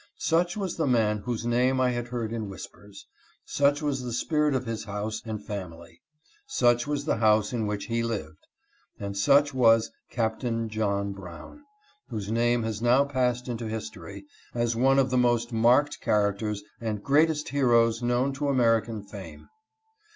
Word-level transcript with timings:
Such 0.17 0.57
was 0.57 0.77
the 0.77 0.87
man 0.87 1.19
whose 1.19 1.45
name 1.45 1.79
I 1.79 1.91
had 1.91 2.07
heard 2.07 2.33
in 2.33 2.49
whispers; 2.49 3.05
such 3.45 3.83
was 3.83 4.01
the 4.01 4.11
spirit 4.13 4.55
of 4.55 4.65
his 4.65 4.85
house 4.85 5.21
and 5.25 5.45
family; 5.45 6.01
such 6.47 6.87
was 6.87 7.05
the 7.05 7.17
house 7.17 7.53
in 7.53 7.67
which 7.67 7.85
he 7.85 8.01
lived; 8.01 8.47
and 8.99 9.15
such 9.15 9.53
was 9.53 9.91
Captain 10.09 10.69
John 10.69 11.11
Brown, 11.13 11.61
whose 12.09 12.31
name 12.31 12.63
has 12.63 12.81
now 12.81 13.05
passed 13.05 13.47
into 13.47 13.67
history, 13.67 14.25
as 14.55 14.73
that 14.73 14.79
of 14.79 14.83
one 14.83 14.97
of 14.97 15.11
the 15.11 15.19
most 15.19 15.53
marked 15.53 16.01
characters 16.01 16.63
and 16.79 17.03
greatest 17.03 17.49
heroes 17.49 18.01
known 18.01 18.33
to 18.33 18.47
American 18.47 19.03
fame. 19.03 19.49